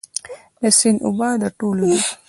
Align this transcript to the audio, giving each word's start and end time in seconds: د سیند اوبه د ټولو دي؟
د 0.61 0.63
سیند 0.77 0.99
اوبه 1.05 1.29
د 1.41 1.43
ټولو 1.59 1.83
دي؟ 1.93 1.99